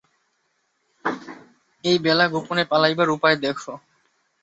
এই 1.83 1.97
বেলা 2.05 2.25
গােপনে 2.33 2.63
পালাইবার 2.71 3.07
উপায় 3.09 3.37
দেখ। 3.37 3.57